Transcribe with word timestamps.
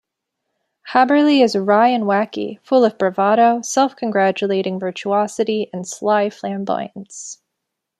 Haberle 0.93 1.43
is 1.43 1.55
wry 1.55 1.89
and 1.89 2.05
wacky, 2.05 2.59
full 2.63 2.83
of 2.85 2.97
bravado, 2.97 3.61
self-congratulating 3.61 4.79
virtuosity, 4.79 5.69
and 5.71 5.87
sly 5.87 6.31
flamboyance. 6.31 7.37